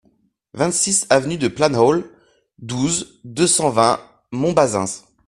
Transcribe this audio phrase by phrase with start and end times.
[0.55, 2.09] vingt-six avenue du Planhol,
[2.57, 3.99] douze, deux cent vingt,
[4.31, 5.03] Montbazens